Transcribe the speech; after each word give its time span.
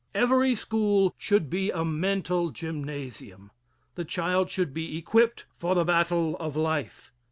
Every 0.15 0.55
school 0.55 1.13
should 1.19 1.47
be 1.47 1.69
a 1.69 1.85
mental 1.85 2.49
gymnasium. 2.49 3.51
The 3.93 4.03
child 4.03 4.49
should 4.49 4.73
be 4.73 4.97
equipped 4.97 5.45
for 5.59 5.75
the 5.75 5.85
battle 5.85 6.35
of 6.37 6.55
life. 6.55 7.11